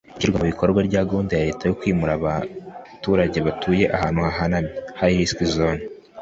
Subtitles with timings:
[0.17, 5.37] Ishyirwa mu bikorwa rya gahunda ya Leta yo kwimura abaturage batuye ahantu hahanamye (High risk
[5.55, 5.81] zone)